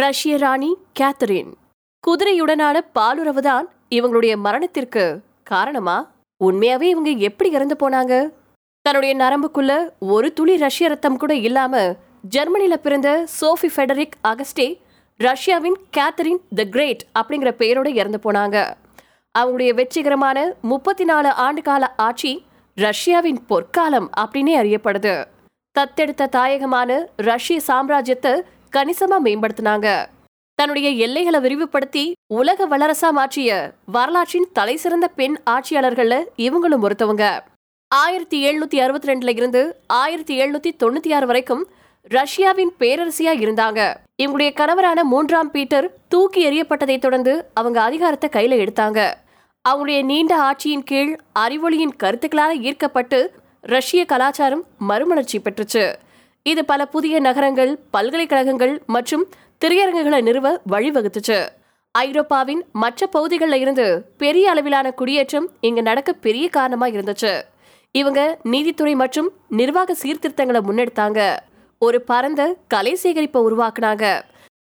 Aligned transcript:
ரஷ்ய 0.00 0.36
ராணி 0.36 0.70
கேத்தரின். 0.98 1.50
குதிரையுடனான 2.04 2.76
பாலுறவு 2.94 3.42
தான் 3.48 3.66
இவங்களுடைய 3.90 4.36
மரணத்திற்கு 4.36 5.04
காரணமா? 5.42 5.96
உண்மையாவே 6.40 6.86
இவங்க 6.94 7.10
எப்படி 7.28 7.50
இறந்து 7.50 7.76
போனாங்க? 7.82 8.14
தன்னுடைய 8.82 9.12
நரம்புக்குள்ள 9.16 9.72
ஒரு 9.98 10.32
துளி 10.32 10.56
ரஷ்ய 10.56 10.88
ரத்தம் 10.88 11.16
கூட 11.16 11.34
இல்லாம 11.34 11.82
ஜெர்மனியில 12.34 12.76
பிறந்த 12.76 13.10
சோஃபி 13.40 13.70
ஃபெடரிக் 13.76 14.18
அகஸ்டே 14.28 14.68
ரஷ்யாவின் 15.20 15.78
கேத்தரின் 15.96 16.42
த 16.54 16.64
கிரேட் 16.64 17.04
அப்படிங்கிற 17.18 17.52
பெயரோட 17.60 17.86
இறந்து 18.00 18.20
போனாங்க. 18.24 18.56
அவங்களுடைய 19.38 19.74
வெற்றிகரமான 19.74 20.38
முப்பத்தி 20.72 21.04
நாலு 21.04 21.30
ஆண்டு 21.46 21.62
கால 21.62 21.94
ஆட்சி 22.08 22.44
ரஷ்யாவின் 22.74 23.40
பொற்காலம் 23.46 24.10
அப்படின்னே 24.20 24.56
அறியப்படுது. 24.62 25.16
தத்தெடுத்த 25.76 26.30
தாயகமான 26.36 26.90
ரஷ்ய 27.30 27.60
சாம்ராஜ்யத்தை 27.68 28.34
கணிசமா 28.76 29.16
மேம்படுத்தினாங்க. 29.24 30.06
தன்னுடைய 30.54 30.90
எல்லைகளை 30.90 31.40
விரிவுபடுத்தி 31.40 32.12
உலக 32.26 32.68
வல்லரசா 32.68 33.10
மாற்றிய 33.10 33.72
வரலாற்றின் 33.86 34.48
தலைசிறந்த 34.52 35.08
பெண் 35.08 35.36
ஆட்சியாளர்கள்ல 35.50 36.24
இவங்களும் 36.36 36.84
ஒருத்தவங்க. 36.86 37.40
ஆயிரத்தி 37.88 38.38
எழுநூத்தி 38.46 38.76
அறுபத்தி 38.76 39.12
ரெண்டுல 39.12 39.28
இருந்து 39.28 39.80
ஆயிரத்தி 39.86 40.40
எழுநூத்தி 40.40 40.70
தொண்ணூத்தி 40.84 41.14
ஆறு 41.14 41.26
வரைக்கும் 41.26 41.68
ரஷ்யாவின் 42.02 42.72
பேரரசியா 42.80 43.32
இருந்தாங்க. 43.44 43.80
இவங்களுடைய 44.22 44.50
கணவரான 44.52 45.02
மூன்றாம் 45.02 45.50
பீட்டர் 45.50 45.94
தூக்கி 46.08 46.40
எறியப்பட்டதை 46.50 46.98
தொடர்ந்து 46.98 47.50
அவங்க 47.54 47.82
அதிகாரத்தை 47.82 48.30
கையில 48.32 48.66
எடுத்தாங்க. 48.66 49.12
அவங்களுடைய 49.68 50.04
நீண்ட 50.04 50.32
ஆட்சியின் 50.48 50.86
கீழ் 50.90 51.18
அறிவொளியின் 51.38 51.96
கருத்துக்களால் 52.02 52.58
ஈர்க்கப்பட்டு 52.60 53.20
ரஷ்ய 53.60 54.04
கலாச்சாரம் 54.04 54.64
மறுமலர்ச்சி 54.78 55.38
பெற்றுச்சு. 55.38 55.94
இது 56.50 56.64
பல 56.64 56.82
புதிய 56.86 57.20
நகரங்கள் 57.20 57.70
பல்கலைக்கழகங்கள் 57.90 58.74
மற்றும் 58.86 59.24
திரையரங்குகளை 59.64 60.20
நிறுவ 60.22 60.46
வழிவகுத்துச்சு. 60.72 61.38
ஐரோப்பாவின் 61.94 62.62
மற்ற 62.82 63.06
பகுதிகளில் 63.06 63.60
இருந்து 63.60 63.86
பெரிய 64.22 64.50
அளவிலான 64.50 64.90
குடியேற்றம் 64.90 65.46
இங்கு 65.60 65.82
நடக்க 65.82 66.12
பெரிய 66.26 66.48
காரணமா 66.48 66.86
இருந்துச்சு. 66.86 67.32
இவங்க 67.90 68.38
நீதித்துறை 68.42 68.94
மற்றும் 68.94 69.30
நிர்வாக 69.48 69.96
சீர்திருத்தங்களை 70.02 70.62
முன்னெடுத்தாங்க. 70.68 71.20
ஒரு 71.78 72.00
பரந்த 72.10 72.56
கலை 72.68 72.98
சேகரிப்பை 73.02 73.40
உருவாக்குனாங்க. 73.48 74.04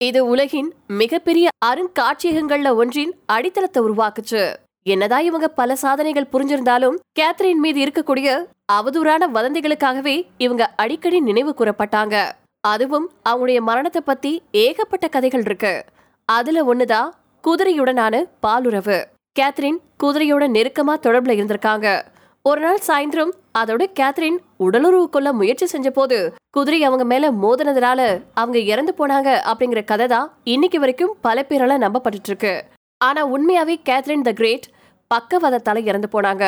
இது 0.08 0.20
உலகின் 0.26 0.74
மிகப்பெரிய 0.86 1.48
அருங்காட்சியகங்கள்ல 1.66 2.74
ஒன்றின் 2.82 3.14
அடித்தளத்தை 3.26 3.82
உருவாக்குச்சு. 3.82 4.42
என்னதான் 4.82 5.24
இவங்க 5.24 5.48
பல 5.48 5.76
சாதனைகள் 5.76 6.30
புரிஞ்சிருந்தாலும் 6.32 6.96
கேத்ரின் 7.18 7.62
மீது 7.64 7.80
இருக்கக்கூடிய 7.84 8.46
அவதூறான 8.72 9.28
வதந்திகளுக்காகவே 9.34 10.26
இவங்க 10.38 10.72
அடிக்கடி 10.76 11.20
நினைவு 11.20 11.54
கூறப்பட்டாங்க. 11.56 12.30
அதுவும் 12.60 13.10
அவங்களுடைய 13.28 13.60
மரணத்தை 13.60 14.02
பத்தி 14.04 14.42
ஏகப்பட்ட 14.50 15.08
கதைகள் 15.08 15.40
இருக்கு. 15.40 15.84
அதுல 16.24 16.74
ஒண்ணுதான் 16.74 17.10
குதிரையுடனான 17.44 18.24
பாலுறவு. 18.42 19.04
கேத்ரின் 19.38 19.78
குதிரையோட 20.02 20.44
நெருக்கமா 20.56 20.94
தொடர்புல 21.02 21.36
இருந்திருக்காங்க. 21.38 22.02
ஒரு 22.42 22.60
நாள் 22.60 22.80
சாயந்தரம் 22.86 23.32
அதோட 23.58 23.86
கேத்ரின் 24.00 24.36
உடலுறவு 24.56 25.08
கொள்ள 25.08 25.32
முயற்சி 25.32 25.66
செஞ்ச 25.66 25.90
போது 25.90 26.34
குதிரை 26.50 26.84
அவங்க 26.84 27.04
மேல 27.04 27.30
மோதினதுனால 27.30 28.22
அவங்க 28.34 28.58
இறந்து 28.58 28.94
போனாங்க 28.98 29.28
அப்படிங்கிற 29.52 29.84
கதை 29.84 30.06
தான் 30.06 30.32
இன்னைக்கு 30.44 30.78
வரைக்கும் 30.78 31.16
பல 31.20 31.44
பேரால 31.48 31.76
நம்பப்பட்டு 31.84 32.26
இருக்கு. 32.26 32.64
ஆனா 33.04 33.22
உண்மையாவே 33.34 33.74
கேத்ரின் 33.88 34.26
த 34.28 34.32
கிரேட் 34.32 34.66
பக்கவதத்தால 35.10 35.78
இறந்து 35.84 36.08
போனாங்க. 36.12 36.44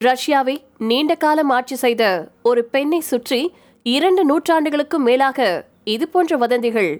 ரஷ்யாவை 0.00 0.56
நீண்ட 0.78 1.12
காலம் 1.14 1.50
ஆட்சி 1.50 1.76
செய்த 1.84 2.02
ஒரு 2.42 2.60
பெண்ணை 2.64 3.00
சுற்றி 3.00 3.40
இரண்டு 3.82 4.22
நூற்றாண்டுகளுக்கும் 4.30 5.06
மேலாக 5.08 5.38
இது 5.84 6.08
போன்ற 6.08 6.36
வதந்திகள் 6.36 6.90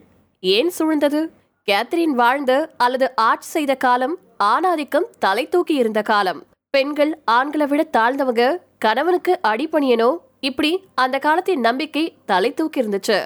ஏன் 0.43 0.71
சூழ்ந்தது? 0.79 1.21
கேத்ரின் 1.69 2.15
வாழ்ந்த 2.21 2.53
அல்லது 2.77 3.07
ஆட்சி 3.17 3.49
செய்த 3.49 3.73
காலம் 3.75 4.15
ஆணாதிக்கம் 4.45 5.09
தலை 5.19 5.45
தூக்கி 5.49 5.75
இருந்த 5.75 6.03
காலம். 6.03 6.41
பெண்கள் 6.75 7.13
ஆண்களை 7.25 7.67
விட 7.67 7.83
தாழ்ந்தவங்க 7.97 8.45
கணவனுக்கு 8.79 9.33
அடிபணியனோ? 9.49 10.11
இப்படி 10.41 10.71
அந்த 10.95 11.17
காலத்தின் 11.19 11.61
நம்பிக்கை 11.61 12.05
தலை 12.27 12.51
தூக்கி 12.55 12.81
இருந்துச்சு. 12.83 13.19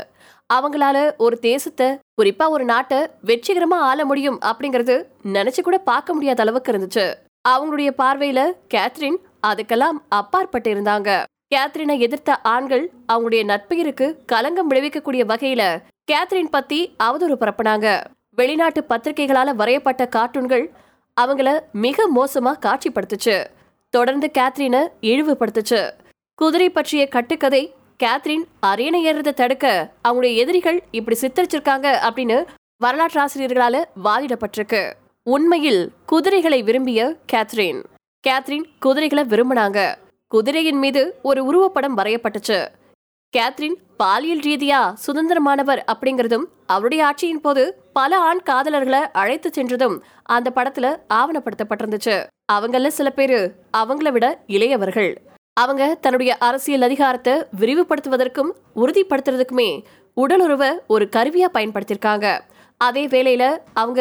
அவங்களால 0.55 1.17
ஒரு 1.17 1.39
தேசத்தை 1.39 1.89
குறிப்பா 2.21 2.49
ஒரு 2.49 2.65
நாட்டை 2.65 2.99
வெற்றிகரமா 3.27 3.79
ஆள 3.91 4.05
முடியும் 4.05 4.39
அப்படிங்கறது 4.41 4.97
நினைச்சு 5.25 5.61
கூட 5.61 5.79
பார்க்க 5.79 6.15
முடியாத 6.15 6.43
அளவுக்கு 6.43 6.73
இருந்துச்சு. 6.73 7.07
அவங்களுடைய 7.49 7.91
பார்வையில 7.99 8.41
கேத்ரின் 8.75 9.19
அதுக்கெல்லாம் 9.47 9.99
அப்பாற்பட்டு 10.09 10.75
இருந்தாங்க. 10.75 11.23
கேத்ரினை 11.55 11.99
எதிர்த்த 11.99 12.37
ஆண்கள் 12.55 12.91
அவங்களுடைய 13.13 13.43
நட்பெயருக்கு 13.53 14.07
கலங்கம் 14.33 14.71
விளைவிக்கக்கூடிய 14.71 15.23
வகையில 15.33 15.63
கேத்ரின் 16.13 16.51
பத்தி 16.51 16.95
அவதூறு 17.05 17.35
பரப்பினாங்க. 17.41 18.05
வெளிநாட்டு 18.35 18.85
பத்திரிகைகளால 18.89 19.55
வரையப்பட்ட 19.55 20.09
கார்ட்டூன்கள் 20.17 20.71
அவங்கள 21.21 21.61
மிக 21.73 22.07
மோசமா 22.17 22.53
காட்சிப்படுத்துச்சு. 22.67 23.37
தொடர்ந்து 23.91 24.31
கேத்ரினை 24.39 24.83
இழிவுபடுத்துச்சு. 25.01 25.81
குதிரை 26.35 26.71
பற்றிய 26.71 27.09
கட்டுக்கதை 27.09 27.75
கேத்ரின் 27.99 28.45
அரியணை 28.61 29.07
ஏறதை 29.07 29.35
தடுக்க 29.35 29.93
அவங்களுடைய 30.09 30.37
எதிரிகள் 30.37 30.83
இப்படி 30.91 31.17
சித்தரிச்சிருக்காங்க 31.21 32.11
அப்படின்னு 32.11 32.47
வரலாற்று 32.77 33.21
ஆசிரியர்களால 33.21 33.85
வாதிடப்பட்டிருக்கு. 34.05 34.93
உண்மையில் 35.23 35.93
குதிரைகளை 36.07 36.63
விரும்பிய 36.63 37.17
கேத்ரின். 37.33 37.85
கேத்ரின் 38.29 38.65
குதிரைகளை 38.81 39.25
விரும்பினாங்க. 39.25 39.95
குதிரையின் 40.29 40.79
மீது 40.79 41.19
ஒரு 41.23 41.41
உருவப்படம் 41.45 41.97
வரையப்பட்டுச்சு. 41.97 42.69
கேத்ரின் 43.37 43.75
பாலியல் 43.97 44.39
ரீதியா 44.39 44.95
சுதந்திரமானவர் 45.07 45.83
அப்படிங்கறதும் 45.93 46.45
அவருடைய 46.67 47.05
ஆட்சியின் 47.05 47.41
போது 47.43 47.83
பல 47.93 48.19
ஆண் 48.19 48.41
காதலர்களை 48.51 49.01
அழைத்து 49.13 49.53
சென்றதும் 49.53 50.05
அந்த 50.23 50.53
படத்துல 50.55 50.97
ஆவணப்படுத்தப்பட்டிருந்துச்சு. 51.15 52.27
அவங்கள 52.53 52.87
சில 52.87 53.11
பேரு 53.11 53.55
அவங்கள 53.77 54.13
விட 54.13 54.43
இளையவர்கள். 54.47 55.23
அவங்க 55.57 55.85
தன்னுடைய 56.01 56.37
அரசியல் 56.47 56.83
அதிகாரத்தை 56.83 57.33
விரிவுபடுத்துவதற்கும் 57.61 58.51
உறுதிப்படுத்துறதுக்குமே 58.77 59.71
உடலுறவை 60.17 60.71
ஒரு 60.87 61.09
கருவியா 61.17 61.49
பயன்படுத்தியிருக்காங்க. 61.57 62.27
அதே 62.81 63.07
வேளையில 63.07 63.45
அவங்க 63.73 64.01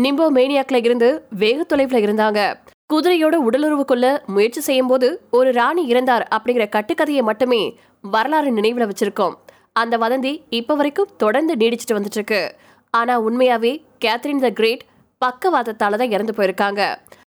நிம்போ 0.00 0.26
மேனியாக்ல 0.36 0.78
இருந்து 0.84 1.08
வேக 1.42 1.76
தொலைவுல 1.76 1.98
இருந்தாங்க. 2.04 2.40
குதிரையோட 2.92 3.34
உடலுறவு 3.48 3.84
கொள்ள 3.84 4.06
முயற்சி 4.26 4.60
செய்யும் 4.60 4.86
போது 4.86 5.08
ஒரு 5.30 5.52
ராணி 5.52 5.82
இறந்தார் 5.92 6.24
அப்படிங்கிற 6.36 6.66
கட்டுக்கதையை 6.68 7.22
மட்டுமே 7.22 7.62
வரலாறு 8.00 8.50
நினைவுல 8.54 8.88
வச்சிருக்கோம். 8.90 9.34
அந்த 9.72 9.94
வதந்தி 9.98 10.32
இப்ப 10.50 10.74
வரைக்கும் 10.74 11.12
தொடர்ந்து 11.16 11.54
நீடிச்சிட்டு 11.54 11.96
வந்துட்டு 11.98 12.20
இருக்கு. 12.20 12.42
ஆனா 12.90 13.14
உண்மையாவே 13.22 13.72
கேத்ரின் 14.04 14.44
த 14.46 14.50
கிரேட் 14.50 14.84
பக்கவாதத்தால 15.20 15.96
தான் 15.96 16.10
இறந்து 16.10 16.34
போயிருக்காங்க. 16.36 16.82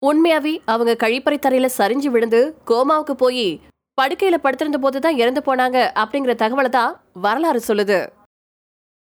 உண்மையாவே 0.09 0.53
அவங்க 0.73 0.91
கழிப்பறை 1.03 1.37
தரையில 1.41 1.67
சரிஞ்சு 1.77 2.09
விழுந்து 2.15 2.41
கோமாவுக்கு 2.69 3.13
போய் 3.23 3.47
படுக்கையில 3.97 4.37
படுத்திருந்த 4.43 4.77
போது 4.77 4.99
தான் 4.99 5.19
இறந்து 5.21 5.41
போனாங்க 5.45 5.77
அப்படிங்கிற 6.01 6.33
தகவலை 6.41 6.69
தான் 6.69 6.91
வரலாறு 7.25 7.61
சொல்லுது. 7.67 7.99